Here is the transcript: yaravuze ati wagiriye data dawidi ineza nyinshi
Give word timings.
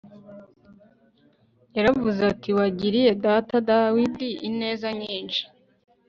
yaravuze 1.75 2.21
ati 2.31 2.49
wagiriye 2.57 3.11
data 3.25 3.55
dawidi 3.69 4.29
ineza 4.49 4.87
nyinshi 5.01 5.41